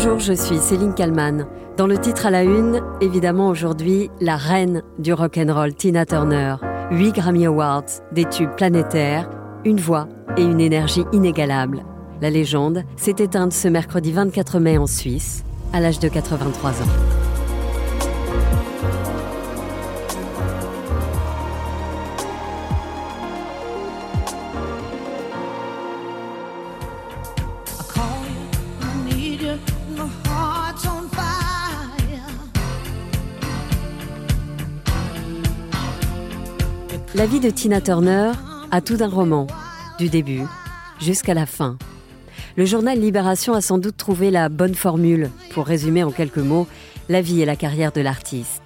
Bonjour, 0.00 0.20
je 0.20 0.32
suis 0.32 0.58
Céline 0.58 0.94
Kalman. 0.94 1.48
Dans 1.76 1.88
le 1.88 1.98
titre 1.98 2.26
à 2.26 2.30
la 2.30 2.44
une, 2.44 2.80
évidemment 3.00 3.48
aujourd'hui, 3.48 4.10
la 4.20 4.36
reine 4.36 4.84
du 5.00 5.12
rock'n'roll 5.12 5.74
Tina 5.74 6.06
Turner. 6.06 6.54
8 6.92 7.10
Grammy 7.16 7.46
Awards, 7.46 7.82
des 8.12 8.24
tubes 8.24 8.54
planétaires, 8.56 9.28
une 9.64 9.80
voix 9.80 10.06
et 10.36 10.42
une 10.44 10.60
énergie 10.60 11.02
inégalables. 11.12 11.84
La 12.22 12.30
légende 12.30 12.84
s'est 12.96 13.16
éteinte 13.18 13.52
ce 13.52 13.66
mercredi 13.66 14.12
24 14.12 14.60
mai 14.60 14.78
en 14.78 14.86
Suisse, 14.86 15.42
à 15.72 15.80
l'âge 15.80 15.98
de 15.98 16.06
83 16.06 16.70
ans. 16.70 17.27
La 37.18 37.26
vie 37.26 37.40
de 37.40 37.50
Tina 37.50 37.80
Turner 37.80 38.30
a 38.70 38.80
tout 38.80 38.96
d'un 38.96 39.08
roman, 39.08 39.48
du 39.98 40.08
début 40.08 40.44
jusqu'à 41.00 41.34
la 41.34 41.46
fin. 41.46 41.76
Le 42.54 42.64
journal 42.64 42.96
Libération 42.96 43.54
a 43.54 43.60
sans 43.60 43.78
doute 43.78 43.96
trouvé 43.96 44.30
la 44.30 44.48
bonne 44.48 44.76
formule 44.76 45.28
pour 45.50 45.66
résumer 45.66 46.04
en 46.04 46.12
quelques 46.12 46.38
mots 46.38 46.68
la 47.08 47.20
vie 47.20 47.40
et 47.40 47.44
la 47.44 47.56
carrière 47.56 47.90
de 47.90 48.00
l'artiste, 48.02 48.62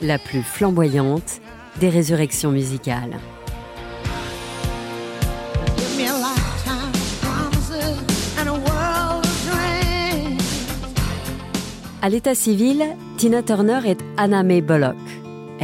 la 0.00 0.18
plus 0.18 0.42
flamboyante 0.42 1.42
des 1.80 1.90
résurrections 1.90 2.50
musicales. 2.50 3.18
À 12.00 12.08
l'état 12.08 12.34
civil, 12.34 12.86
Tina 13.18 13.42
Turner 13.42 13.80
est 13.84 14.00
Anna 14.16 14.42
May 14.42 14.62
Bullock. 14.62 14.96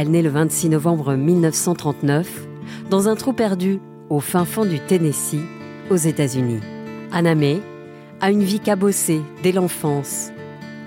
Elle 0.01 0.11
naît 0.11 0.21
le 0.21 0.29
26 0.29 0.69
novembre 0.69 1.15
1939 1.15 2.47
dans 2.89 3.09
un 3.09 3.17
trou 3.17 3.33
perdu 3.33 3.81
au 4.09 4.21
fin 4.21 4.45
fond 4.45 4.63
du 4.63 4.79
Tennessee, 4.79 5.43
aux 5.89 5.97
États-Unis. 5.97 6.61
Anna 7.11 7.35
May 7.35 7.59
a 8.21 8.31
une 8.31 8.41
vie 8.43 8.61
cabossée 8.61 9.19
dès 9.43 9.51
l'enfance. 9.51 10.29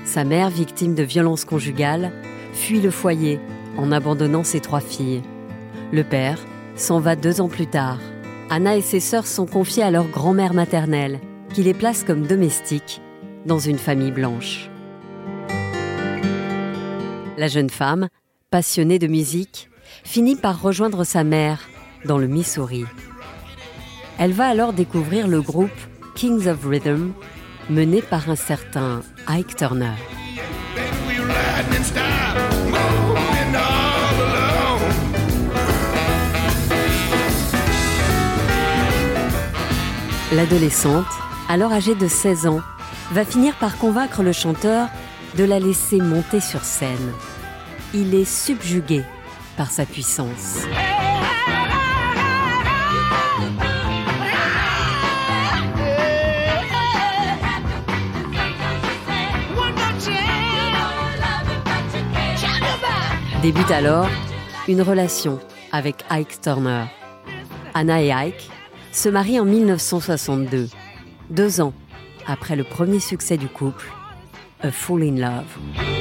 Sa 0.07 0.25
mère, 0.25 0.49
victime 0.49 0.95
de 0.95 1.03
violences 1.03 1.45
conjugales, 1.45 2.11
fuit 2.55 2.81
le 2.81 2.91
foyer 2.91 3.39
en 3.77 3.93
abandonnant 3.93 4.45
ses 4.45 4.61
trois 4.61 4.81
filles. 4.81 5.21
Le 5.93 6.05
père 6.05 6.39
s'en 6.75 6.99
va 6.99 7.15
deux 7.15 7.43
ans 7.43 7.51
plus 7.51 7.67
tard. 7.67 7.99
Anna 8.49 8.79
et 8.79 8.81
ses 8.81 9.01
sœurs 9.01 9.27
sont 9.27 9.45
confiées 9.45 9.83
à 9.83 9.91
leur 9.91 10.09
grand-mère 10.09 10.55
maternelle, 10.55 11.21
qui 11.53 11.63
les 11.63 11.75
place 11.75 12.03
comme 12.03 12.27
domestiques 12.27 13.03
dans 13.45 13.59
une 13.59 13.77
famille 13.77 14.11
blanche. 14.11 14.71
La 17.37 17.49
jeune 17.49 17.69
femme 17.69 18.09
passionnée 18.53 18.99
de 18.99 19.07
musique, 19.07 19.71
finit 20.05 20.37
par 20.37 20.61
rejoindre 20.61 21.05
sa 21.05 21.25
mère 21.25 21.71
dans 22.05 22.19
le 22.19 22.27
Missouri. 22.27 22.85
Elle 24.19 24.33
va 24.33 24.47
alors 24.47 24.75
découvrir 24.75 25.27
le 25.27 25.41
groupe 25.41 25.71
Kings 26.15 26.47
of 26.49 26.63
Rhythm, 26.67 27.13
mené 27.71 28.03
par 28.03 28.29
un 28.29 28.37
certain 28.37 29.01
Ike 29.27 29.57
Turner. 29.57 29.95
L'adolescente, 40.35 41.07
alors 41.49 41.73
âgée 41.73 41.95
de 41.95 42.07
16 42.07 42.47
ans, 42.47 42.61
va 43.13 43.25
finir 43.25 43.55
par 43.55 43.79
convaincre 43.79 44.23
le 44.23 44.33
chanteur 44.33 44.89
de 45.39 45.45
la 45.45 45.59
laisser 45.59 45.97
monter 45.97 46.41
sur 46.41 46.65
scène 46.65 47.13
il 47.95 48.15
est 48.15 48.25
subjugué 48.25 49.03
par 49.57 49.71
sa 49.71 49.85
puissance. 49.85 50.67
Débute 63.43 63.71
alors 63.73 64.09
une 64.69 64.83
relation 64.83 65.41
avec 65.73 66.05
Ike 66.09 66.41
Turner. 66.41 66.85
Anna 67.75 68.01
et 68.01 68.13
Ike 68.13 68.49
se 68.93 69.09
marient 69.09 69.41
en 69.41 69.45
1962, 69.45 70.69
deux 71.31 71.61
ans 71.61 71.73
après 72.27 72.55
le 72.55 72.63
premier 72.63 73.01
succès 73.01 73.37
du 73.37 73.49
couple, 73.49 73.91
A 74.63 74.71
Fool 74.71 75.03
in 75.03 75.17
Love. 75.17 75.92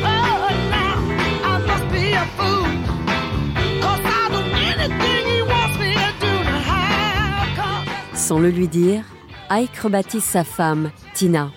Sans 8.16 8.40
le 8.40 8.50
lui 8.50 8.68
dire, 8.70 9.04
Ike 9.50 9.76
rebaptise 9.78 10.24
sa 10.24 10.46
femme, 10.46 10.92
Tina. 11.14 11.52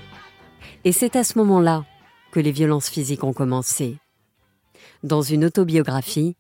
Et 0.85 0.91
c'est 0.91 1.15
à 1.15 1.23
ce 1.23 1.39
moment-là 1.39 1.85
que 2.33 2.41
les 2.41 2.51
violences 2.51 2.89
physiques 2.89 3.23
ont 3.23 3.33
commencé. 3.33 3.99
Dans 5.05 5.23
une 5.23 5.45
autobiographie, 5.45 6.37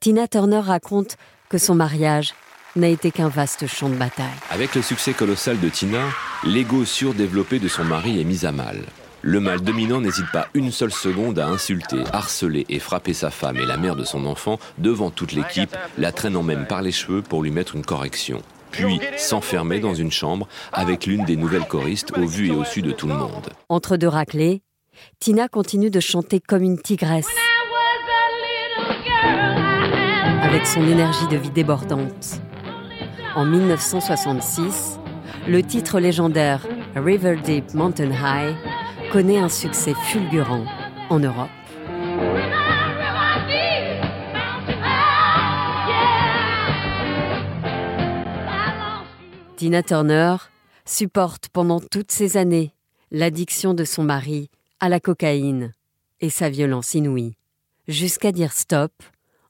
Tina 0.00 0.28
Turner 0.28 0.58
raconte 0.58 1.16
que 1.48 1.56
son 1.56 1.74
mariage 1.74 2.34
n'a 2.76 2.88
été 2.88 3.10
qu'un 3.10 3.28
vaste 3.28 3.66
champ 3.66 3.88
de 3.88 3.94
bataille. 3.94 4.26
Avec 4.50 4.74
le 4.74 4.82
succès 4.82 5.14
colossal 5.14 5.58
de 5.58 5.68
Tina, 5.68 6.04
l'ego 6.44 6.84
surdéveloppé 6.84 7.58
de 7.58 7.68
son 7.68 7.84
mari 7.84 8.20
est 8.20 8.24
mis 8.24 8.44
à 8.44 8.52
mal. 8.52 8.84
Le 9.22 9.38
mâle 9.38 9.60
dominant 9.60 10.00
n'hésite 10.00 10.30
pas 10.32 10.48
une 10.54 10.70
seule 10.70 10.92
seconde 10.92 11.38
à 11.38 11.46
insulter, 11.46 12.04
harceler 12.12 12.64
et 12.68 12.78
frapper 12.78 13.12
sa 13.12 13.30
femme 13.30 13.58
et 13.58 13.66
la 13.66 13.76
mère 13.76 13.96
de 13.96 14.04
son 14.04 14.24
enfant 14.24 14.58
devant 14.78 15.10
toute 15.10 15.32
l'équipe, 15.32 15.76
la 15.98 16.10
traînant 16.10 16.42
même 16.42 16.66
par 16.66 16.80
les 16.80 16.92
cheveux 16.92 17.20
pour 17.20 17.42
lui 17.42 17.50
mettre 17.50 17.76
une 17.76 17.84
correction 17.84 18.42
puis 18.70 19.00
s'enfermer 19.16 19.80
dans 19.80 19.94
une 19.94 20.10
chambre 20.12 20.46
avec 20.72 21.06
l'une 21.06 21.24
des 21.24 21.36
nouvelles 21.36 21.66
choristes 21.66 22.16
au 22.16 22.26
vu 22.26 22.48
et 22.48 22.50
au 22.52 22.64
su 22.64 22.82
de 22.82 22.92
tout 22.92 23.08
le 23.08 23.14
monde. 23.14 23.48
Entre 23.68 23.96
deux 23.96 24.08
raclés, 24.08 24.62
Tina 25.18 25.48
continue 25.48 25.90
de 25.90 26.00
chanter 26.00 26.40
comme 26.40 26.62
une 26.62 26.80
tigresse, 26.80 27.26
avec 30.42 30.66
son 30.66 30.86
énergie 30.86 31.26
de 31.28 31.36
vie 31.36 31.50
débordante. 31.50 32.40
En 33.34 33.44
1966, 33.44 34.98
le 35.48 35.62
titre 35.62 36.00
légendaire 36.00 36.66
River 36.96 37.36
Deep 37.42 37.74
Mountain 37.74 38.10
High 38.10 38.56
connaît 39.10 39.38
un 39.38 39.48
succès 39.48 39.92
fulgurant 39.94 40.64
en 41.08 41.18
Europe. 41.18 41.50
Tina 49.56 49.82
Turner 49.82 50.36
supporte 50.84 51.48
pendant 51.48 51.80
toutes 51.80 52.12
ces 52.12 52.36
années 52.36 52.72
l'addiction 53.10 53.74
de 53.74 53.84
son 53.84 54.04
mari 54.04 54.48
à 54.78 54.88
la 54.88 55.00
cocaïne 55.00 55.72
et 56.20 56.30
sa 56.30 56.48
violence 56.48 56.94
inouïe, 56.94 57.34
jusqu'à 57.88 58.30
dire 58.30 58.52
stop 58.52 58.92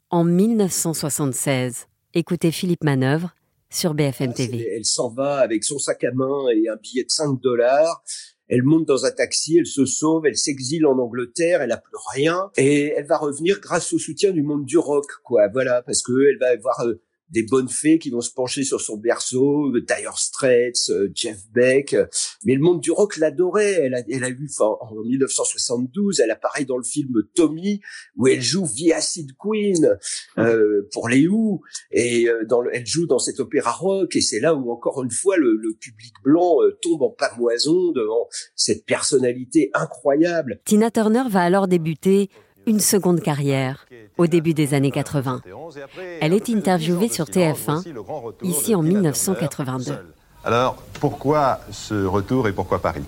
en 0.09 0.25
1976. 0.25 1.87
Écoutez 2.15 2.51
Philippe 2.51 2.83
Manœuvre 2.83 3.35
sur 3.69 3.93
BFM 3.93 4.33
TV. 4.33 4.67
Elle 4.75 4.87
s'en 4.87 5.11
va 5.11 5.37
avec 5.37 5.65
son 5.65 5.79
sac 5.79 6.03
à 6.03 6.13
main 6.13 6.49
et 6.53 6.69
un 6.69 6.77
billet 6.77 7.05
de 7.05 7.11
5 7.11 7.41
dollars. 7.41 8.03
Elle 8.51 8.65
monte 8.65 8.85
dans 8.85 9.07
un 9.07 9.13
taxi, 9.13 9.59
elle 9.59 9.67
se 9.67 9.87
sauve, 9.87 10.27
elle 10.27 10.37
s'exile 10.37 10.85
en 10.85 10.99
Angleterre, 10.99 11.63
elle 11.63 11.71
a 11.71 11.77
plus 11.77 11.97
rien 12.13 12.51
et 12.57 12.93
elle 12.97 13.07
va 13.07 13.17
revenir 13.17 13.61
grâce 13.61 13.93
au 13.93 13.99
soutien 13.99 14.33
du 14.33 14.43
monde 14.43 14.65
du 14.65 14.77
rock, 14.77 15.07
quoi. 15.25 15.47
Voilà, 15.53 15.83
parce 15.83 16.03
que 16.03 16.13
elle 16.29 16.39
va 16.39 16.49
avoir 16.49 16.81
euh, 16.81 17.01
des 17.31 17.45
bonnes 17.45 17.69
fées 17.69 17.99
qui 17.99 18.11
vont 18.11 18.21
se 18.21 18.33
pencher 18.33 18.65
sur 18.65 18.81
son 18.81 18.97
berceau, 18.97 19.73
Dire 19.81 20.19
Straits, 20.19 20.91
euh, 20.91 21.09
Jeff 21.15 21.39
Beck. 21.53 21.97
Mais 22.45 22.55
le 22.55 22.61
monde 22.61 22.81
du 22.81 22.91
rock 22.91 23.17
l'adorait. 23.17 23.73
Elle 23.73 23.95
a, 23.95 24.03
elle 24.11 24.25
a 24.25 24.31
eu, 24.31 24.49
en 24.59 24.95
1972, 25.03 26.21
elle 26.21 26.31
apparaît 26.31 26.65
dans 26.65 26.77
le 26.77 26.85
film 26.85 27.13
Tommy, 27.35 27.81
où 28.17 28.27
elle 28.27 28.43
joue 28.43 28.67
The 28.67 28.93
Acid 28.93 29.31
Queen 29.39 29.97
euh, 30.39 30.89
pour 30.93 31.09
les 31.09 31.27
Who, 31.27 31.63
et 31.91 32.29
euh, 32.29 32.45
dans 32.47 32.63
elle 32.73 32.87
joue 32.87 33.07
dans 33.07 33.19
cet 33.19 33.41
opéra 33.41 33.73
rock. 33.73 34.17
Et 34.17 34.21
c'est 34.21 34.41
là 34.41 34.55
où 34.55 34.71
encore 34.71 35.03
une 35.03 35.11
fois 35.11 35.37
le, 35.37 35.57
le 35.57 35.75
public 35.75 36.13
blanc 36.25 36.63
euh, 36.63 36.79
tombe 36.83 37.03
en 37.03 37.11
pamoison 37.11 37.93
devant 37.93 38.29
cette 38.55 38.85
personnalité 38.85 39.71
incroyable. 39.75 40.61
Tina 40.65 40.91
Turner 40.91 41.25
va 41.29 41.43
alors 41.43 41.69
débuter 41.69 42.31
une 42.71 42.81
seconde 42.81 43.21
carrière 43.21 43.85
au 44.17 44.29
début 44.29 44.55
des 44.55 44.75
années 44.75 44.93
80. 44.93 45.43
Elle 46.21 46.33
est 46.33 46.49
interviewée 46.49 47.09
sur 47.09 47.25
TF1, 47.25 47.83
ici 48.43 48.77
en 48.77 48.83
1982. 48.83 49.99
Alors, 50.45 50.77
pourquoi 51.01 51.61
ce 51.73 52.07
retour 52.07 52.47
et 52.47 52.53
pourquoi 52.53 52.79
Paris? 52.79 53.03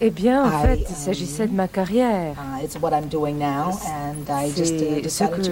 Eh 0.00 0.10
bien, 0.10 0.44
en 0.44 0.62
fait, 0.62 0.80
il 0.88 0.96
s'agissait 0.96 1.46
de 1.46 1.54
ma 1.54 1.68
carrière. 1.68 2.34
Uh, 2.34 2.66
C'est 2.66 2.78
ce 5.10 5.24
que 5.24 5.42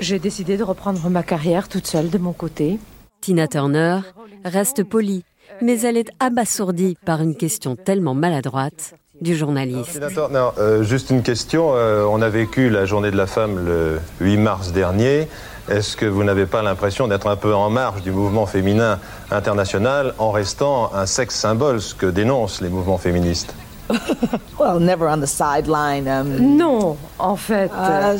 j'ai 0.00 0.18
décidé 0.18 0.56
de 0.56 0.64
reprendre 0.64 1.08
ma 1.08 1.22
carrière 1.22 1.68
toute 1.68 1.86
seule 1.86 2.10
de 2.10 2.18
mon 2.18 2.32
côté. 2.32 2.80
Tina 3.20 3.46
Turner 3.46 4.00
reste 4.44 4.82
polie 4.82 5.22
mais 5.62 5.80
elle 5.82 5.96
est 5.96 6.10
abasourdie 6.20 6.96
par 7.04 7.20
une 7.20 7.36
question 7.36 7.76
tellement 7.76 8.14
maladroite 8.14 8.94
du 9.20 9.36
journaliste. 9.36 10.00
Non, 10.30 10.52
euh, 10.58 10.82
juste 10.82 11.10
une 11.10 11.22
question. 11.22 11.72
Euh, 11.74 12.04
on 12.10 12.22
a 12.22 12.28
vécu 12.28 12.70
la 12.70 12.86
journée 12.86 13.10
de 13.10 13.16
la 13.16 13.26
femme 13.26 13.64
le 13.64 14.00
8 14.20 14.36
mars 14.38 14.72
dernier. 14.72 15.28
Est-ce 15.70 15.96
que 15.96 16.06
vous 16.06 16.24
n'avez 16.24 16.46
pas 16.46 16.62
l'impression 16.62 17.06
d'être 17.06 17.28
un 17.28 17.36
peu 17.36 17.54
en 17.54 17.70
marge 17.70 18.02
du 18.02 18.10
mouvement 18.10 18.46
féminin 18.46 18.98
international 19.30 20.14
en 20.18 20.30
restant 20.30 20.90
un 20.94 21.06
sexe 21.06 21.36
symbole, 21.36 21.80
ce 21.80 21.94
que 21.94 22.06
dénoncent 22.06 22.60
les 22.60 22.68
mouvements 22.68 22.98
féministes? 22.98 23.54
Well, 24.58 24.78
never 24.78 25.08
on 25.08 25.20
the 25.20 25.26
sideline. 25.26 26.06
Um, 26.06 26.56
non, 26.56 26.96
en 27.18 27.36
fait. 27.36 27.70
Uh, 27.72 28.18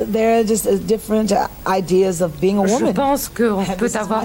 there 0.00 0.38
are 0.38 0.44
just 0.46 0.66
different 0.86 1.32
ideas 1.66 2.22
of 2.22 2.32
being 2.40 2.56
a 2.56 2.62
woman. 2.62 2.88
Je 2.88 2.92
pense 2.92 3.28
qu'on 3.28 3.64
peut 3.76 3.90
avoir 3.94 4.22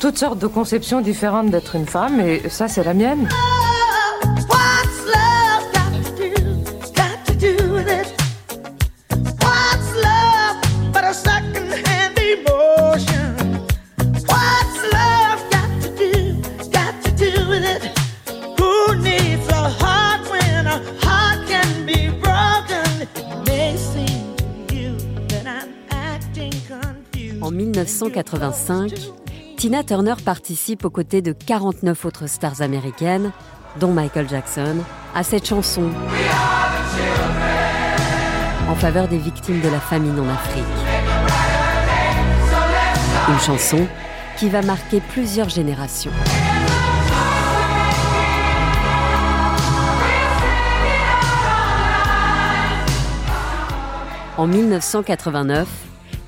toutes 0.00 0.18
sortes 0.18 0.38
de 0.38 0.46
conceptions 0.46 1.00
différentes 1.00 1.50
d'être 1.50 1.74
une 1.74 1.86
femme, 1.86 2.20
et 2.20 2.48
ça, 2.48 2.68
c'est 2.68 2.84
la 2.84 2.94
mienne. 2.94 3.28
1985, 27.84 28.94
Tina 29.58 29.84
Turner 29.84 30.14
participe 30.24 30.86
aux 30.86 30.90
côtés 30.90 31.20
de 31.20 31.32
49 31.32 32.04
autres 32.06 32.26
stars 32.26 32.62
américaines, 32.62 33.30
dont 33.78 33.92
Michael 33.92 34.26
Jackson, 34.28 34.76
à 35.14 35.22
cette 35.22 35.46
chanson 35.46 35.90
en 38.68 38.74
faveur 38.74 39.06
des 39.08 39.18
victimes 39.18 39.60
de 39.60 39.68
la 39.68 39.80
famine 39.80 40.18
en 40.18 40.28
Afrique. 40.28 40.64
Une 43.28 43.38
chanson 43.40 43.86
qui 44.38 44.48
va 44.48 44.62
marquer 44.62 45.02
plusieurs 45.12 45.50
générations. 45.50 46.12
En 54.38 54.46
1989, 54.46 55.68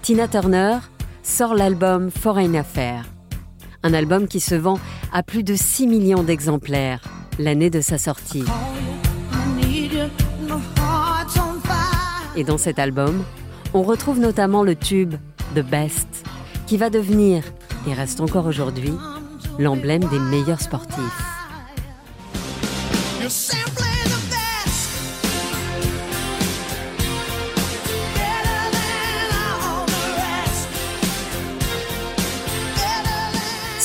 Tina 0.02 0.28
Turner 0.28 0.78
sort 1.26 1.54
l'album 1.54 2.10
Foreign 2.10 2.54
Affair, 2.54 3.04
un 3.82 3.92
album 3.92 4.28
qui 4.28 4.38
se 4.38 4.54
vend 4.54 4.78
à 5.12 5.22
plus 5.22 5.42
de 5.42 5.54
6 5.54 5.88
millions 5.88 6.22
d'exemplaires 6.22 7.02
l'année 7.38 7.68
de 7.68 7.80
sa 7.80 7.98
sortie. 7.98 8.44
Et 12.36 12.44
dans 12.44 12.58
cet 12.58 12.78
album, 12.78 13.24
on 13.74 13.82
retrouve 13.82 14.20
notamment 14.20 14.62
le 14.62 14.76
tube 14.76 15.14
The 15.54 15.60
Best, 15.60 16.24
qui 16.66 16.76
va 16.76 16.90
devenir, 16.90 17.42
et 17.88 17.92
reste 17.92 18.20
encore 18.20 18.46
aujourd'hui, 18.46 18.92
l'emblème 19.58 20.04
des 20.04 20.20
meilleurs 20.20 20.60
sportifs. 20.60 21.22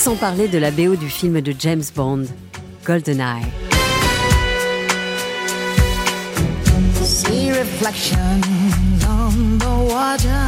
Sans 0.01 0.15
parler 0.15 0.47
de 0.47 0.57
la 0.57 0.71
BO 0.71 0.95
du 0.95 1.09
film 1.09 1.41
de 1.41 1.53
James 1.59 1.83
Bond, 1.95 2.23
GoldenEye. 2.87 3.45
See 7.03 7.51
reflections 7.51 8.41
on 9.07 9.59
the 9.59 9.93
water, 9.93 10.47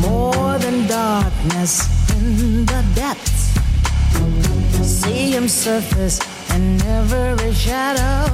more 0.00 0.56
than 0.60 0.86
darkness 0.86 1.88
in 2.12 2.64
the 2.64 2.80
depths. 2.94 3.58
See 4.84 5.32
him 5.32 5.48
surface 5.48 6.20
and 6.52 6.80
every 6.86 7.52
shadow. 7.52 8.32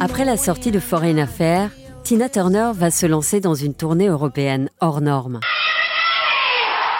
Après 0.00 0.26
la 0.26 0.36
sortie 0.36 0.70
de 0.70 0.80
Foreign 0.80 1.18
Affair, 1.18 1.70
Tina 2.02 2.28
Turner 2.28 2.72
va 2.74 2.90
se 2.90 3.06
lancer 3.06 3.40
dans 3.40 3.54
une 3.54 3.72
tournée 3.72 4.08
européenne 4.08 4.68
hors 4.82 5.00
norme. 5.00 5.40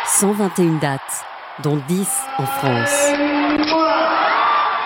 121 0.06 0.78
dates 0.78 1.00
dont 1.62 1.80
10 1.88 2.08
en 2.38 2.46
France. 2.46 3.12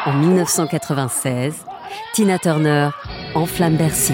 En 0.04 0.12
1996, 0.12 1.64
Tina 2.12 2.38
Turner 2.38 2.90
enflamme 3.34 3.76
Bercy. 3.76 4.12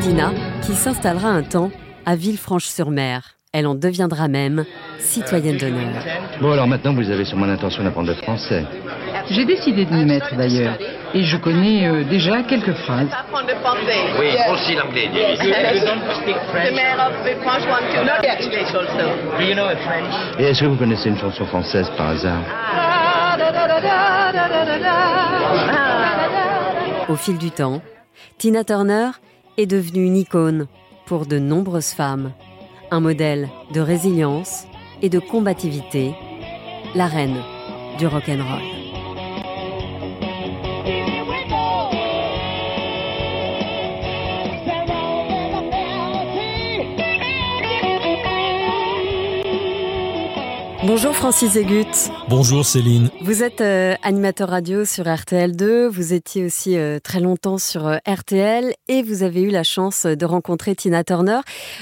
Tina, 0.00 0.32
qui 0.62 0.74
s'installera 0.74 1.28
un 1.28 1.42
temps 1.42 1.70
à 2.04 2.16
Villefranche-sur-Mer. 2.16 3.35
Elle 3.56 3.66
en 3.66 3.74
deviendra 3.74 4.28
même 4.28 4.66
citoyenne 4.98 5.56
d'honneur. 5.56 5.94
Bon, 6.42 6.52
alors 6.52 6.66
maintenant, 6.66 6.92
vous 6.92 7.10
avez 7.10 7.24
sûrement 7.24 7.46
l'intention 7.46 7.82
d'apprendre 7.82 8.08
le 8.08 8.14
français. 8.16 8.66
J'ai 9.30 9.46
décidé 9.46 9.86
de 9.86 9.94
m'y 9.94 10.04
mettre 10.04 10.36
d'ailleurs. 10.36 10.76
Et 11.14 11.22
je 11.22 11.38
connais 11.38 11.88
euh, 11.88 12.04
déjà 12.04 12.42
quelques 12.42 12.74
phrases. 12.74 13.08
Oui, 14.20 14.26
aussi 14.52 14.74
l'anglais. 14.74 15.08
Et 20.38 20.44
est-ce 20.44 20.60
que 20.60 20.66
vous 20.66 20.76
connaissez 20.76 21.08
une 21.08 21.16
chanson 21.16 21.46
française 21.46 21.90
par 21.96 22.08
hasard? 22.08 22.42
Au 27.08 27.16
fil 27.16 27.38
du 27.38 27.50
temps, 27.50 27.80
Tina 28.36 28.64
Turner 28.64 29.12
est 29.56 29.66
devenue 29.66 30.04
une 30.04 30.18
icône 30.18 30.66
pour 31.06 31.24
de 31.24 31.38
nombreuses 31.38 31.92
femmes, 31.92 32.32
un 32.90 33.00
modèle 33.00 33.48
de 33.72 33.80
résilience 33.80 34.66
et 35.02 35.08
de 35.08 35.18
combativité, 35.18 36.12
la 36.94 37.06
reine 37.06 37.36
du 37.98 38.06
rock'n'roll. 38.06 38.75
Bonjour 50.86 51.16
Francis 51.16 51.56
Egut. 51.56 52.12
Bonjour 52.28 52.64
Céline. 52.64 53.10
Vous 53.20 53.42
êtes 53.42 53.60
euh, 53.60 53.96
animateur 54.02 54.48
radio 54.48 54.84
sur 54.84 55.06
RTL2, 55.06 55.88
vous 55.88 56.12
étiez 56.12 56.44
aussi 56.44 56.76
euh, 56.76 57.00
très 57.02 57.18
longtemps 57.18 57.58
sur 57.58 57.88
euh, 57.88 57.96
RTL 58.06 58.72
et 58.86 59.02
vous 59.02 59.24
avez 59.24 59.42
eu 59.42 59.50
la 59.50 59.64
chance 59.64 60.06
de 60.06 60.24
rencontrer 60.24 60.76
Tina 60.76 61.02
Turner. 61.02 61.40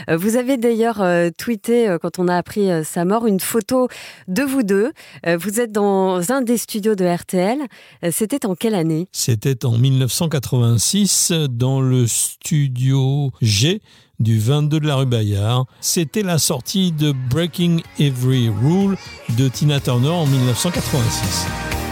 vous 0.08 0.36
avez 0.36 0.56
d'ailleurs 0.56 1.04
tweeté 1.36 1.94
quand 2.00 2.18
on 2.18 2.28
a 2.28 2.36
appris 2.36 2.68
sa 2.82 3.04
mort 3.04 3.26
une 3.26 3.40
photo 3.40 3.88
de 4.26 4.42
vous 4.42 4.62
deux. 4.62 4.92
vous 5.26 5.60
êtes 5.60 5.72
dans 5.72 6.32
un 6.32 6.40
des 6.40 6.56
studios 6.56 6.94
de 6.94 7.04
RTL. 7.04 7.58
C'était 8.10 8.46
en 8.46 8.54
quelle 8.54 8.74
année? 8.74 9.08
C'était 9.12 9.66
en 9.66 9.76
1986 9.76 11.32
dans 11.50 11.80
le 11.80 12.06
studio 12.06 13.32
G 13.42 13.82
du 14.20 14.38
22 14.38 14.80
de 14.80 14.86
la 14.86 14.96
rue 14.96 15.06
Bayard. 15.06 15.66
C'était 15.80 16.22
la 16.22 16.38
sortie 16.38 16.92
de 16.92 17.12
Breaking 17.30 17.80
Every 17.98 18.48
Rule 18.48 18.96
de 19.36 19.48
Tina 19.48 19.80
Turner 19.80 20.08
en 20.08 20.26
1986. 20.26 21.83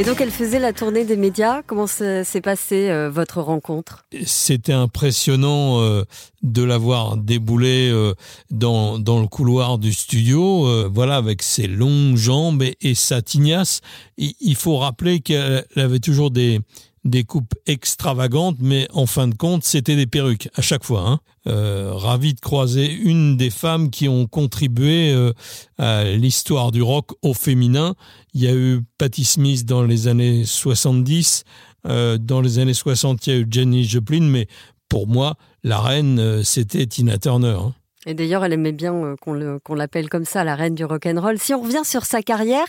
Et 0.00 0.02
donc 0.02 0.22
elle 0.22 0.30
faisait 0.30 0.58
la 0.58 0.72
tournée 0.72 1.04
des 1.04 1.18
médias. 1.18 1.60
Comment 1.60 1.86
s'est 1.86 2.24
passée 2.42 2.88
euh, 2.88 3.10
votre 3.10 3.42
rencontre? 3.42 4.06
C'était 4.24 4.72
impressionnant 4.72 5.82
euh, 5.82 6.04
de 6.42 6.62
la 6.62 6.78
voir 6.78 7.18
débouler 7.18 7.90
euh, 7.90 8.14
dans, 8.50 8.98
dans 8.98 9.20
le 9.20 9.26
couloir 9.26 9.76
du 9.76 9.92
studio, 9.92 10.88
voilà, 10.88 11.16
avec 11.16 11.42
ses 11.42 11.66
longues 11.66 12.16
jambes 12.16 12.62
et, 12.62 12.94
sa 12.94 13.20
tignasse. 13.20 13.82
il 14.16 14.56
faut 14.56 14.78
rappeler 14.78 15.20
qu'elle 15.20 15.66
avait 15.76 15.98
toujours 15.98 16.30
des, 16.30 16.60
des 17.04 17.24
coupes 17.24 17.54
extravagantes, 17.66 18.56
mais 18.60 18.86
en 18.92 19.06
fin 19.06 19.26
de 19.28 19.34
compte, 19.34 19.64
c'était 19.64 19.96
des 19.96 20.06
perruques 20.06 20.48
à 20.54 20.62
chaque 20.62 20.84
fois. 20.84 21.08
Hein. 21.08 21.20
Euh, 21.46 21.92
ravi 21.94 22.34
de 22.34 22.40
croiser 22.40 22.92
une 22.92 23.36
des 23.36 23.50
femmes 23.50 23.90
qui 23.90 24.08
ont 24.08 24.26
contribué 24.26 25.12
euh, 25.12 25.32
à 25.78 26.04
l'histoire 26.04 26.72
du 26.72 26.82
rock 26.82 27.12
au 27.22 27.32
féminin. 27.32 27.94
Il 28.34 28.42
y 28.42 28.48
a 28.48 28.54
eu 28.54 28.82
Patti 28.98 29.24
Smith 29.24 29.64
dans 29.64 29.82
les 29.82 30.08
années 30.08 30.44
70, 30.44 31.44
euh, 31.86 32.18
dans 32.18 32.42
les 32.42 32.58
années 32.58 32.74
60, 32.74 33.26
il 33.26 33.30
y 33.32 33.36
a 33.36 33.38
eu 33.38 33.46
Jenny 33.50 33.84
Joplin, 33.84 34.22
mais 34.22 34.46
pour 34.90 35.06
moi, 35.06 35.36
la 35.62 35.80
reine, 35.80 36.42
c'était 36.44 36.86
Tina 36.86 37.16
Turner. 37.16 37.56
Hein. 37.58 37.74
Et 38.06 38.14
d'ailleurs, 38.14 38.44
elle 38.44 38.54
aimait 38.54 38.72
bien 38.72 38.94
euh, 38.94 39.16
qu'on 39.18 39.74
l'appelle 39.74 40.08
comme 40.08 40.24
ça, 40.24 40.42
la 40.42 40.54
reine 40.54 40.74
du 40.74 40.84
rock'n'roll. 40.84 41.38
Si 41.38 41.52
on 41.52 41.60
revient 41.60 41.84
sur 41.84 42.06
sa 42.06 42.22
carrière, 42.22 42.64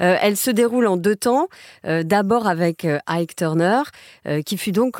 euh, 0.00 0.16
elle 0.22 0.36
se 0.36 0.50
déroule 0.50 0.86
en 0.86 0.96
deux 0.96 1.16
temps. 1.16 1.48
Euh, 1.84 2.02
d'abord 2.02 2.46
avec 2.46 2.86
Ike 3.06 3.36
Turner, 3.36 3.82
qui 4.46 4.56
fut 4.56 4.72
donc 4.72 4.96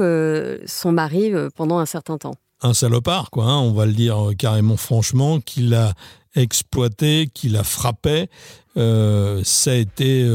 son 0.66 0.92
mari 0.92 1.32
pendant 1.56 1.78
un 1.78 1.86
certain 1.86 2.18
temps. 2.18 2.34
Un 2.62 2.74
salopard, 2.74 3.30
quoi, 3.30 3.44
hein, 3.44 3.58
on 3.58 3.72
va 3.72 3.86
le 3.86 3.92
dire 3.92 4.30
carrément 4.38 4.76
franchement, 4.76 5.40
qui 5.40 5.62
l'a 5.62 5.94
exploité, 6.34 7.28
qui 7.32 7.48
l'a 7.48 7.64
frappé. 7.64 8.28
ça 8.76 9.70
a 9.70 9.74
été 9.74 10.28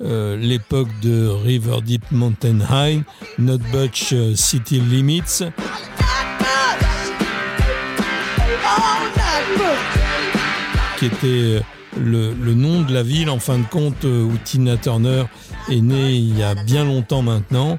l'époque 0.00 0.88
de 1.02 1.28
River 1.28 1.78
Deep 1.84 2.10
Mountain 2.10 2.60
High, 2.70 3.02
Not 3.38 3.58
Butch 3.72 4.14
City 4.34 4.80
Limits. 4.80 5.42
Qui 10.98 11.06
était 11.06 11.26
euh, 11.26 11.60
le, 11.96 12.54
nom 12.54 12.82
de 12.82 12.92
la 12.92 13.04
ville 13.04 13.30
en 13.30 13.38
fin 13.38 13.58
de 13.58 13.66
compte 13.66 14.04
euh, 14.04 14.24
où 14.24 14.36
Tina 14.44 14.76
Turner 14.76 15.24
est 15.70 15.80
née 15.80 16.14
il 16.14 16.36
y 16.36 16.42
a 16.42 16.54
bien 16.54 16.84
longtemps 16.84 17.22
maintenant. 17.22 17.78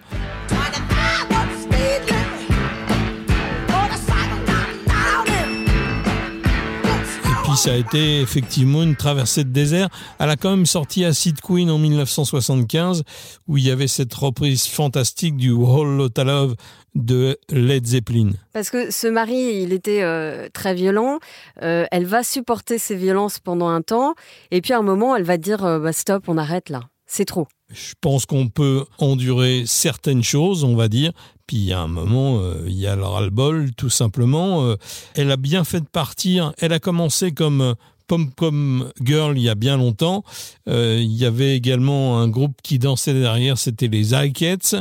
Et 7.26 7.44
puis 7.44 7.58
ça 7.58 7.74
a 7.74 7.76
été 7.76 8.22
effectivement 8.22 8.84
une 8.84 8.96
traversée 8.96 9.44
de 9.44 9.50
désert. 9.50 9.90
Elle 10.20 10.30
a 10.30 10.38
quand 10.38 10.52
même 10.52 10.66
sorti 10.66 11.04
Acid 11.04 11.42
Queen 11.42 11.70
en 11.70 11.78
1975 11.78 13.04
où 13.50 13.58
il 13.58 13.66
y 13.66 13.72
avait 13.72 13.88
cette 13.88 14.14
reprise 14.14 14.66
fantastique 14.66 15.36
du 15.36 15.52
Whole 15.52 15.98
Lotta 15.98 16.24
Love 16.24 16.56
de 16.96 17.38
Led 17.50 17.86
Zeppelin. 17.86 18.32
Parce 18.54 18.70
que 18.70 18.92
ce 18.92 19.08
mari, 19.08 19.62
il 19.62 19.74
était 19.74 20.02
euh, 20.02 20.48
très 20.54 20.74
violent. 20.74 21.20
Euh, 21.62 21.86
elle 21.92 22.06
va 22.06 22.24
supporter 22.24 22.78
ces 22.78 22.96
violences 22.96 23.40
pendant 23.40 23.68
un 23.68 23.82
temps. 23.82 24.16
Et 24.52 24.62
puis 24.62 24.74
à 24.74 24.80
un 24.80 24.84
moment, 24.84 25.16
elle 25.16 25.24
va 25.24 25.38
dire 25.38 25.64
euh, 25.64 25.80
bah, 25.80 25.94
stop, 25.94 26.26
on 26.28 26.38
arrête 26.38 26.70
là. 26.70 26.82
C'est 27.06 27.26
trop. 27.26 27.48
Je 27.72 27.94
pense 28.02 28.26
qu'on 28.26 28.48
peut 28.50 28.86
endurer 28.98 29.64
certaines 29.66 30.24
choses, 30.24 30.64
on 30.64 30.76
va 30.76 30.88
dire. 30.88 31.12
Puis 31.48 31.74
a 31.74 31.80
un 31.80 31.88
moment, 31.88 32.40
il 32.66 32.76
y 32.76 32.86
a 32.86 32.96
le 32.96 33.04
ras-le-bol, 33.04 33.72
tout 33.76 33.90
simplement. 33.90 34.76
elle 35.16 35.32
a 35.32 35.38
bien 35.38 35.64
fait 35.64 35.80
de 35.80 35.88
partir. 35.88 36.54
Elle 36.60 36.74
a 36.74 36.80
commencé 36.80 37.32
comme 37.32 37.76
Pom 38.10 38.32
Pom 38.32 38.92
Girl 39.04 39.38
il 39.38 39.44
y 39.44 39.50
a 39.50 39.56
bien 39.56 39.78
longtemps. 39.78 40.24
Euh, 40.68 40.98
il 41.00 41.16
y 41.16 41.26
avait 41.26 41.56
également 41.56 42.20
un 42.20 42.28
groupe 42.28 42.56
qui 42.64 42.80
dansait 42.80 43.14
derrière, 43.14 43.58
c'était 43.60 43.88
les 43.88 44.16
Ikeets, 44.16 44.76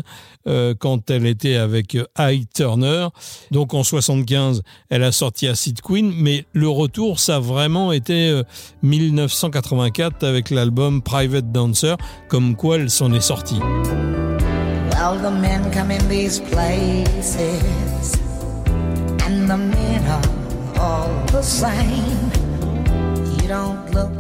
euh, 0.47 0.75
quand 0.77 1.11
elle 1.11 1.27
était 1.27 1.57
avec 1.57 1.97
Ike 2.17 2.49
Turner. 2.55 3.09
Donc 3.51 3.75
en 3.75 3.85
75, 3.85 4.63
elle 4.89 5.03
a 5.03 5.13
sorti 5.13 5.47
Acid 5.47 5.83
Queen, 5.83 6.11
mais 6.17 6.47
le 6.55 6.69
retour, 6.69 7.21
ça 7.21 7.37
a 7.37 7.41
vraiment 7.41 7.93
été 7.93 8.43
1984 8.83 10.23
euh, 10.23 10.29
avec 10.29 10.49
l'album 10.49 11.03
Private 11.03 11.53
Dancer, 11.53 11.97
comme 12.29 12.57
quoi 12.57 12.77
elle 12.77 12.89
s'en 12.89 13.13
est 13.13 13.21
sortie. 13.21 13.61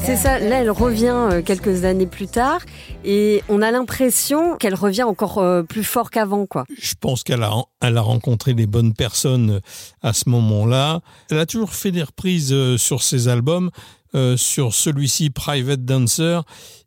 C'est 0.01 0.17
ça, 0.17 0.39
là 0.39 0.63
elle 0.63 0.71
revient 0.71 1.15
euh, 1.15 1.43
quelques 1.43 1.85
années 1.85 2.07
plus 2.07 2.29
tard 2.29 2.63
et 3.05 3.43
on 3.51 3.61
a 3.61 3.71
l'impression 3.71 4.57
qu'elle 4.57 4.75
revient 4.75 5.03
encore 5.03 5.37
euh, 5.37 5.63
plus 5.63 5.85
fort 5.85 6.11
qu'avant. 6.11 6.47
quoi. 6.47 6.65
Je 6.81 6.95
pense 6.99 7.25
qu'elle 7.25 7.43
a, 7.43 7.53
elle 7.83 7.99
a 7.99 8.01
rencontré 8.01 8.55
les 8.55 8.67
bonnes 8.67 8.95
personnes 8.95 9.51
euh, 9.51 9.61
à 10.01 10.15
ce 10.15 10.31
moment-là. 10.31 11.01
Elle 11.31 11.41
a 11.41 11.45
toujours 11.45 11.75
fait 11.75 11.91
des 11.91 12.03
reprises 12.03 12.55
sur 12.77 13.03
ses 13.03 13.29
albums. 13.29 13.71
sur 14.37 14.73
celui-ci, 14.73 15.29
Private 15.29 15.85
Dancer, 15.85 16.41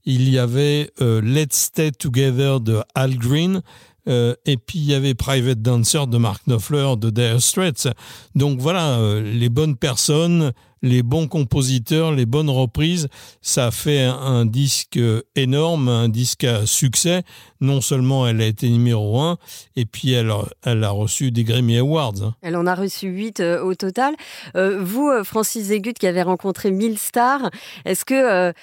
il 0.05 0.27
y 0.27 0.39
avait 0.39 0.89
Let's 0.99 1.55
Stay 1.55 1.91
Together 1.91 2.59
de 2.59 2.81
Al 2.95 3.15
Green. 3.15 3.61
et 4.07 4.57
puis 4.57 4.79
il 4.79 4.85
y 4.85 4.95
avait 4.95 5.13
Private 5.13 5.61
Dancer 5.61 6.07
de 6.07 6.17
Mark 6.17 6.41
Knopfler 6.47 6.95
de 6.97 7.11
Dire 7.11 7.39
Straits. 7.39 7.87
Donc 8.33 8.59
voilà, 8.59 8.97
les 9.21 9.49
bonnes 9.49 9.75
personnes 9.75 10.51
les 10.81 11.03
bons 11.03 11.27
compositeurs, 11.27 12.11
les 12.11 12.25
bonnes 12.25 12.49
reprises, 12.49 13.07
ça 13.41 13.67
a 13.67 13.71
fait 13.71 14.01
un, 14.01 14.45
disque 14.45 14.99
énorme, 15.35 15.87
un 15.87 16.09
disque 16.09 16.43
à 16.43 16.65
succès. 16.65 17.23
Non 17.59 17.81
seulement 17.81 18.27
elle 18.27 18.41
a 18.41 18.45
été 18.45 18.69
numéro 18.69 19.19
un, 19.19 19.37
et 19.75 19.85
puis 19.85 20.13
elle, 20.13 20.31
a 20.31 20.89
reçu 20.89 21.31
des 21.31 21.43
Grammy 21.43 21.77
Awards. 21.77 22.23
Hein. 22.23 22.35
Elle 22.41 22.55
en 22.55 22.65
a 22.65 22.73
reçu 22.73 23.07
huit 23.07 23.39
euh, 23.39 23.61
au 23.61 23.75
total. 23.75 24.15
Euh, 24.55 24.79
vous, 24.81 25.09
euh, 25.09 25.23
Francis 25.23 25.65
Zégut, 25.65 25.93
qui 25.93 26.07
avez 26.07 26.23
rencontré 26.23 26.71
1000 26.71 26.97
stars, 26.97 27.51
est-ce 27.85 28.03
que 28.05 28.53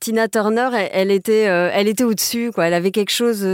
Tina 0.00 0.28
Turner, 0.28 0.70
elle, 0.92 1.10
était, 1.10 1.42
elle 1.42 1.88
était 1.88 2.04
au-dessus, 2.04 2.50
quoi? 2.52 2.66
Elle 2.66 2.74
avait 2.74 2.90
quelque 2.90 3.12
chose 3.12 3.44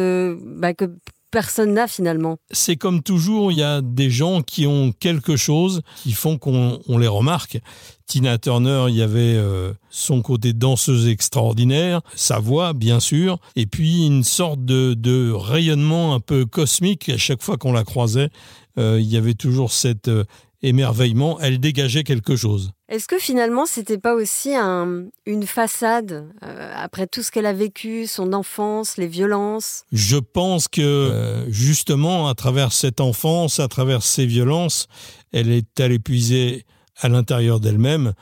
bah, 0.42 0.74
que 0.74 0.84
personne 1.30 1.74
n'a 1.74 1.86
finalement. 1.86 2.38
C'est 2.50 2.76
comme 2.76 3.02
toujours, 3.02 3.52
il 3.52 3.58
y 3.58 3.62
a 3.62 3.80
des 3.80 4.10
gens 4.10 4.42
qui 4.42 4.66
ont 4.66 4.92
quelque 4.92 5.36
chose 5.36 5.82
qui 5.96 6.12
font 6.12 6.38
qu'on 6.38 6.80
les 6.98 7.06
remarque. 7.06 7.60
Tina 8.06 8.38
Turner, 8.38 8.86
il 8.88 8.96
y 8.96 9.02
avait 9.02 9.36
euh, 9.36 9.72
son 9.88 10.20
côté 10.20 10.52
danseuse 10.52 11.06
extraordinaire, 11.06 12.00
sa 12.16 12.40
voix 12.40 12.72
bien 12.72 12.98
sûr, 12.98 13.38
et 13.54 13.66
puis 13.66 14.04
une 14.04 14.24
sorte 14.24 14.64
de, 14.64 15.32
rayonnement 15.32 16.14
un 16.14 16.20
peu 16.20 16.44
cosmique 16.44 17.08
à 17.08 17.16
chaque 17.16 17.42
fois 17.42 17.56
qu'on 17.56 17.72
la 17.72 17.84
croisait. 17.84 18.30
Euh, 18.78 18.98
il 19.00 19.06
y 19.06 19.16
avait 19.16 19.34
toujours 19.34 19.72
cet 19.72 20.08
euh, 20.08 20.24
émerveillement, 20.62 21.38
elle 21.40 21.58
dégageait 21.58 22.04
quelque 22.04 22.36
chose. 22.36 22.72
Est-ce 22.88 23.06
que 23.06 23.18
finalement, 23.18 23.66
c'était 23.66 23.98
pas 23.98 24.14
aussi 24.14 24.54
une 24.54 25.46
façade 25.46 26.28
euh, 26.42 26.72
après 26.74 27.06
tout 27.06 27.22
ce 27.22 27.30
qu'elle 27.30 27.46
a 27.46 27.52
vécu, 27.52 28.06
son 28.06 28.32
enfance, 28.32 28.96
les 28.96 29.06
violences? 29.06 29.84
Je 29.92 30.16
pense 30.16 30.68
que 30.68 30.80
euh, 30.80 31.50
justement, 31.50 32.28
à 32.28 32.34
travers 32.34 32.72
cette 32.72 33.00
enfance, 33.00 33.60
à 33.60 33.68
travers 33.68 34.02
ces 34.02 34.26
violences, 34.26 34.86
elle 35.32 35.50
est 35.50 35.80
allée 35.80 35.98
puiser 35.98 36.66
à 37.00 37.08
l'intérieur 37.08 37.60
d'elle-même 37.60 38.12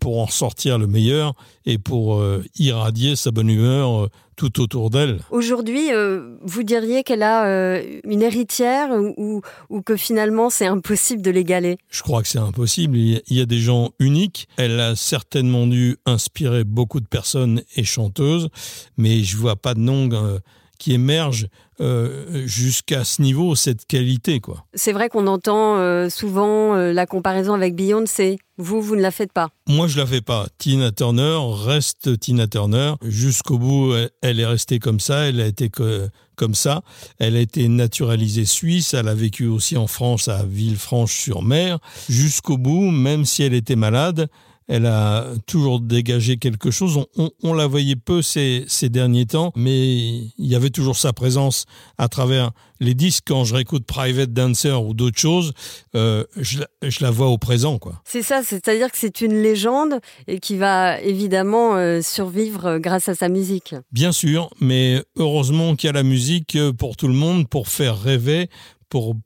pour 0.00 0.20
en 0.20 0.26
sortir 0.26 0.78
le 0.78 0.86
meilleur 0.86 1.34
et 1.64 1.78
pour 1.78 2.22
irradier 2.58 3.16
sa 3.16 3.30
bonne 3.30 3.50
humeur 3.50 4.08
tout 4.36 4.60
autour 4.60 4.90
d'elle. 4.90 5.20
Aujourd'hui, 5.30 5.92
euh, 5.92 6.36
vous 6.42 6.62
diriez 6.62 7.02
qu'elle 7.02 7.22
a 7.22 7.46
euh, 7.46 8.00
une 8.04 8.22
héritière 8.22 8.90
ou, 8.92 9.40
ou 9.70 9.82
que 9.82 9.96
finalement 9.96 10.50
c'est 10.50 10.66
impossible 10.66 11.22
de 11.22 11.30
l'égaler? 11.30 11.78
Je 11.90 12.02
crois 12.02 12.22
que 12.22 12.28
c'est 12.28 12.38
impossible. 12.38 12.96
Il 12.96 13.22
y 13.30 13.40
a 13.40 13.46
des 13.46 13.58
gens 13.58 13.90
uniques. 13.98 14.46
Elle 14.58 14.78
a 14.78 14.94
certainement 14.94 15.66
dû 15.66 15.96
inspirer 16.04 16.64
beaucoup 16.64 17.00
de 17.00 17.06
personnes 17.06 17.62
et 17.76 17.84
chanteuses, 17.84 18.48
mais 18.98 19.22
je 19.22 19.36
vois 19.36 19.56
pas 19.56 19.74
de 19.74 19.80
nom 19.80 20.08
euh, 20.12 20.38
qui 20.78 20.92
émerge 20.92 21.48
euh, 21.78 22.46
jusqu'à 22.46 23.04
ce 23.04 23.20
niveau, 23.20 23.54
cette 23.54 23.84
qualité. 23.86 24.40
quoi. 24.40 24.64
C'est 24.72 24.92
vrai 24.92 25.10
qu'on 25.10 25.26
entend 25.26 25.76
euh, 25.76 26.08
souvent 26.08 26.74
euh, 26.74 26.92
la 26.94 27.04
comparaison 27.04 27.52
avec 27.52 27.74
Beyoncé. 27.74 28.38
Vous, 28.56 28.80
vous 28.80 28.96
ne 28.96 29.02
la 29.02 29.10
faites 29.10 29.32
pas? 29.32 29.50
Moi, 29.68 29.86
je 29.86 29.98
la 29.98 30.06
fais 30.06 30.22
pas. 30.22 30.46
Tina 30.56 30.90
Turner 30.90 31.38
reste 31.52 32.18
Tina 32.18 32.46
Turner. 32.46 32.94
Jusqu'au 33.02 33.58
bout, 33.58 33.92
elle, 34.22 34.40
est 34.40 34.46
restée 34.46 34.78
comme 34.78 35.00
ça. 35.00 35.28
Elle 35.28 35.38
a 35.38 35.46
été 35.46 35.70
comme 36.36 36.54
ça. 36.54 36.80
Elle 37.18 37.36
a 37.36 37.40
été 37.40 37.68
naturalisée 37.68 38.46
suisse. 38.46 38.94
Elle 38.94 39.08
a 39.08 39.14
vécu 39.14 39.46
aussi 39.46 39.76
en 39.76 39.86
France, 39.86 40.28
à 40.28 40.44
Villefranche-sur-Mer. 40.44 41.78
Jusqu'au 42.08 42.56
bout, 42.56 42.90
même 42.90 43.26
si 43.26 43.42
elle 43.42 43.52
était 43.52 43.76
malade, 43.76 44.28
elle 44.68 44.86
a 44.86 45.26
toujours 45.46 45.80
dégagé 45.80 46.38
quelque 46.38 46.70
chose. 46.70 46.98
On, 47.42 47.54
la 47.54 47.66
voyait 47.66 47.96
peu 47.96 48.20
ces, 48.22 48.64
ces, 48.66 48.88
derniers 48.88 49.26
temps, 49.26 49.52
mais 49.54 49.96
il 49.96 50.32
y 50.38 50.54
avait 50.54 50.70
toujours 50.70 50.96
sa 50.96 51.12
présence 51.12 51.66
à 51.98 52.08
travers 52.08 52.50
les 52.80 52.94
disques. 52.94 53.24
Quand 53.28 53.44
je 53.44 53.54
réécoute 53.54 53.86
Private 53.86 54.32
Dancer 54.32 54.72
ou 54.72 54.92
d'autres 54.92 55.18
choses, 55.18 55.52
euh, 55.94 56.24
je, 56.36 56.60
la 57.00 57.10
vois 57.10 57.28
au 57.28 57.38
présent. 57.38 57.78
quoi. 57.78 58.02
C'est 58.04 58.22
ça, 58.22 58.42
c'est-à-dire 58.42 58.90
que 58.90 58.98
c'est 58.98 59.20
une 59.20 59.40
légende 59.40 60.00
et 60.26 60.40
qui 60.40 60.56
va 60.56 61.00
évidemment 61.00 61.76
euh, 61.76 62.02
survivre 62.02 62.78
grâce 62.78 63.08
à 63.08 63.14
sa 63.14 63.28
musique. 63.28 63.74
Bien 63.92 64.12
sûr, 64.12 64.50
mais 64.60 65.02
heureusement 65.16 65.76
qu'il 65.76 65.88
y 65.88 65.90
a 65.90 65.92
la 65.92 66.02
musique 66.02 66.58
pour 66.78 66.96
tout 66.96 67.08
le 67.08 67.14
monde, 67.14 67.48
pour 67.48 67.68
faire 67.68 68.00
rêver, 68.00 68.50
pour 68.88 69.16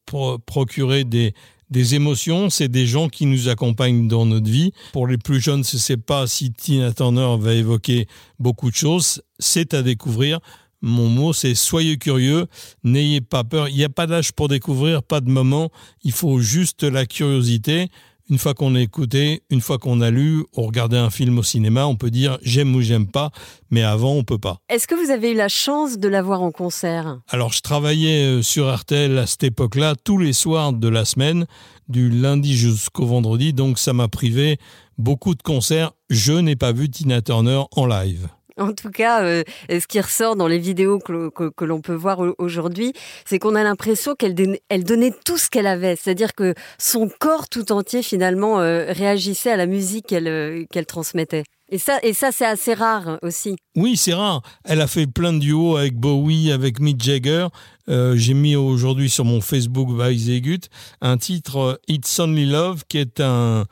procurer 0.47 1.05
des, 1.05 1.35
des 1.71 1.95
émotions, 1.95 2.51
c'est 2.51 2.69
des 2.69 2.87
gens 2.87 3.09
qui 3.09 3.27
nous 3.27 3.49
accompagnent 3.49 4.09
dans 4.09 4.27
notre 4.27 4.51
vie. 4.51 4.73
Pour 4.93 5.07
les 5.07 5.19
plus 5.19 5.41
jeunes, 5.41 5.65
je 5.65 5.77
ne 5.77 5.81
sais 5.81 5.97
pas 5.97 6.27
si 6.27 6.53
Tina 6.53 6.93
Turner 6.93 7.37
va 7.39 7.55
évoquer 7.55 8.07
beaucoup 8.39 8.71
de 8.71 8.77
choses. 8.77 9.23
C'est 9.39 9.73
à 9.75 9.83
découvrir. 9.83 10.41
Mon 10.83 11.09
mot, 11.09 11.33
c'est 11.33 11.55
soyez 11.55 11.99
curieux, 11.99 12.47
n'ayez 12.85 13.21
pas 13.21 13.45
peur. 13.45 13.69
Il 13.69 13.77
n'y 13.77 13.85
a 13.85 13.91
pas 13.91 14.07
d'âge 14.07 14.33
pour 14.33 14.49
découvrir, 14.49 15.03
pas 15.03 15.21
de 15.21 15.29
moment. 15.29 15.71
Il 16.05 16.13
faut 16.13 16.41
juste 16.41 16.85
la 16.85 17.05
curiosité, 17.05 17.89
une 18.31 18.39
fois 18.39 18.55
qu'on 18.55 18.75
a 18.77 18.81
écouté, 18.81 19.43
une 19.51 19.61
fois 19.61 19.79
qu'on 19.79 20.01
a 20.01 20.11
lu, 20.11 20.45
ou 20.57 20.63
regardé 20.63 20.97
un 20.97 21.11
film 21.11 21.39
au 21.39 21.43
cinéma, 21.43 21.87
on 21.87 21.97
peut 21.97 22.11
dire 22.11 22.39
j'aime 22.43 22.75
ou 22.75 22.81
j'aime 22.81 23.07
pas, 23.07 23.31
mais 23.71 23.83
avant 23.83 24.13
on 24.13 24.25
peut 24.25 24.39
pas. 24.39 24.59
Est-ce 24.69 24.87
que 24.87 24.95
vous 24.95 25.11
avez 25.11 25.33
eu 25.33 25.35
la 25.35 25.49
chance 25.49 25.99
de 25.99 26.09
la 26.09 26.23
voir 26.23 26.41
en 26.41 26.53
concert? 26.53 27.19
Alors 27.29 27.53
je 27.53 27.61
travaillais 27.61 28.25
euh, 28.25 28.43
sur 28.43 28.73
RTL 28.73 29.19
à 29.19 29.27
cette 29.27 29.43
époque-là 29.43 29.95
tous 30.03 30.19
les 30.19 30.33
soirs 30.33 30.73
de 30.73 30.89
la 30.89 31.05
semaine, 31.05 31.47
du 31.89 32.09
lundi 32.09 32.57
jusqu'au 32.57 33.07
vendredi, 33.07 33.53
donc 33.53 33.79
ça 33.79 33.93
m'a 33.93 34.09
privé 34.09 34.59
beaucoup 34.97 35.35
de 35.35 35.43
concerts. 35.43 35.93
Je 36.09 36.33
n'ai 36.33 36.57
pas 36.57 36.73
vu 36.73 36.89
Tina 36.89 37.21
Turner 37.21 37.63
en 37.75 37.87
live. 37.87 38.29
En 38.71 38.73
tout 38.73 38.91
cas, 38.91 39.23
euh, 39.23 39.43
ce 39.69 39.87
qui 39.87 40.01
ressort 40.01 40.37
dans 40.37 40.47
les 40.47 40.59
vidéos 40.59 40.99
que, 40.99 41.65
l'on 41.65 41.81
peut 41.81 41.95
voir 41.95 42.21
aujourd'hui, 42.39 42.93
c'est 43.25 43.39
qu'on 43.39 43.55
a 43.55 43.63
l'impression 43.63 44.15
qu'elle 44.15 44.35
donnait 44.35 45.15
tout 45.25 45.39
ce 45.39 45.49
qu'elle 45.49 45.67
avait. 45.67 45.97
C'est-à-dire 45.97 46.35
que 46.35 46.55
son 46.79 47.11
corps 47.19 47.49
tout 47.49 47.73
entier, 47.73 48.03
finalement, 48.03 48.61
euh, 48.61 48.87
réagissait 48.91 49.51
à 49.51 49.57
la 49.57 49.67
musique 49.67 50.09
qu'elle 50.09 50.29
euh, 50.29 50.65
qu'elle 50.71 50.87
transmettait. 50.87 51.45
Et 51.73 51.79
ça, 51.79 51.99
et 52.03 52.13
ça 52.13 52.33
c'est 52.33 52.45
assez 52.45 52.75
rare 52.75 53.19
aussi. 53.23 53.57
Oui, 53.77 53.97
c'est 53.97 54.13
rare. 54.13 54.43
Elle 54.65 54.81
a 54.81 54.89
fait 54.89 55.07
plein 55.07 55.33
de 55.33 55.39
duos 55.39 55.77
avec 55.77 55.97
Bowie, 55.97 56.51
avec 56.51 56.81
Mick 56.81 57.03
Jagger. 57.03 57.47
J'ai 57.89 58.35
mis 58.35 58.55
aujourd'hui 58.55 59.11
sur 59.11 59.25
mon 59.25 59.41
Facebook 59.41 59.89
Weizegut 59.91 60.61
un 61.01 61.17
titre 61.17 61.81
It's 61.89 62.19
Only 62.21 62.47
Love, 62.47 62.85
qui 62.89 62.99
est 62.99 63.21
un 63.21 63.67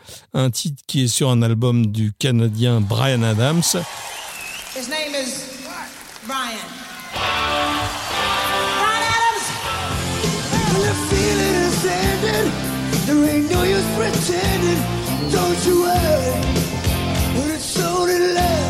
titre 0.52 0.82
qui 0.88 1.04
est 1.04 1.08
sur 1.08 1.30
un 1.30 1.42
album 1.42 1.86
du 1.86 2.12
Canadien 2.18 2.80
Brian 2.80 3.22
Adams. 3.22 3.62
His 4.74 4.88
name 4.88 5.14
is 5.14 5.60
Brian. 6.26 6.58
Brian 8.78 9.04
Adams. 9.16 9.46
The 10.84 10.94
feeling 11.08 11.56
is 11.66 11.84
ending. 11.86 12.52
There 13.06 13.24
ain't 13.30 13.50
no 13.50 13.62
use 13.62 13.88
pretending. 13.96 14.80
Don't 15.32 15.66
you 15.66 15.82
worry. 15.82 16.58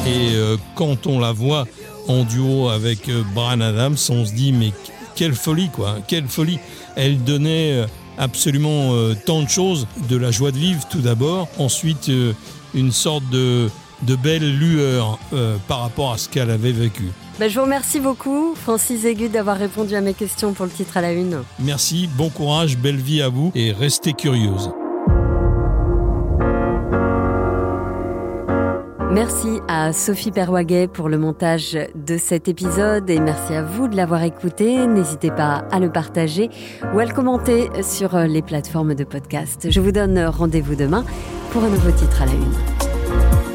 Et 0.07 0.35
euh, 0.35 0.57
quand 0.75 1.07
on 1.07 1.19
la 1.19 1.33
voit 1.33 1.67
en 2.07 2.25
duo 2.25 2.69
avec 2.71 3.09
euh, 3.09 3.23
Brian 3.35 3.61
Adams, 3.61 3.97
on 4.09 4.25
se 4.25 4.33
dit 4.33 4.53
mais 4.53 4.73
quelle 5.15 5.35
folie 5.35 5.69
quoi, 5.69 5.97
quelle 6.07 6.29
folie. 6.29 6.59
Elle 6.97 7.23
donnait 7.23 7.73
euh, 7.73 7.87
absolument 8.17 8.95
euh, 8.95 9.15
tant 9.27 9.43
de 9.43 9.49
choses, 9.49 9.87
de 10.09 10.17
la 10.17 10.31
joie 10.31 10.51
de 10.51 10.59
vivre 10.59 10.87
tout 10.89 11.01
d'abord, 11.01 11.49
ensuite 11.59 12.09
euh, 12.09 12.33
une 12.75 12.93
sorte 12.93 13.29
de 13.31 13.69
de 14.03 14.17
belles 14.17 14.59
lueurs 14.59 15.19
euh, 15.33 15.57
par 15.67 15.81
rapport 15.81 16.13
à 16.13 16.19
ce 16.19 16.29
qu'elle 16.29 16.51
avait 16.51 16.73
vécu. 16.73 17.05
Ben, 17.39 17.49
je 17.49 17.59
vous 17.59 17.65
remercie 17.65 18.01
beaucoup, 18.01 18.55
Francis 18.55 19.05
Aigu, 19.05 19.29
d'avoir 19.29 19.57
répondu 19.57 19.95
à 19.95 20.01
mes 20.01 20.15
questions 20.15 20.53
pour 20.53 20.67
le 20.67 20.73
titre 20.73 20.97
à 20.97 21.01
la 21.01 21.13
une. 21.13 21.43
Merci, 21.61 22.09
bon 22.17 22.31
courage, 22.31 22.77
belle 22.77 22.97
vie 22.97 23.23
à 23.23 23.29
vous 23.29 23.53
et 23.55 23.73
restez 23.73 24.13
curieuse. 24.13 24.71
Merci 29.11 29.61
à 29.69 29.93
Sophie 29.93 30.31
Perwaguet 30.31 30.87
pour 30.87 31.09
le 31.09 31.17
montage 31.17 31.79
de 31.95 32.19
cet 32.19 32.47
épisode 32.47 33.09
et 33.09 33.19
merci 33.21 33.55
à 33.55 33.63
vous 33.63 33.89
de 33.89 33.97
l'avoir 33.97 34.23
écouté. 34.23 34.87
N'hésitez 34.87 35.31
pas 35.31 35.65
à 35.71 35.81
le 35.81 35.91
partager 35.91 36.51
ou 36.95 36.99
à 36.99 37.05
le 37.07 37.15
commenter 37.15 37.71
sur 37.83 38.17
les 38.19 38.43
plateformes 38.43 38.95
de 38.95 39.05
podcast. 39.05 39.69
Je 39.71 39.81
vous 39.81 39.93
donne 39.93 40.19
rendez-vous 40.27 40.75
demain 40.75 41.05
pour 41.53 41.65
un 41.65 41.71
nouveau 41.71 41.91
titre 41.91 42.23
à 42.23 42.27
la 42.27 42.33
une. 42.33 43.48